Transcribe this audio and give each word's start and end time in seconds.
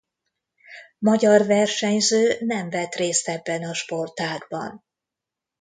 Magyar 0.99 1.45
versenyző 1.45 2.37
nem 2.39 2.69
vett 2.69 2.93
részt 2.95 3.27
ebben 3.27 3.63
a 3.63 3.73
sportágban. 3.73 4.85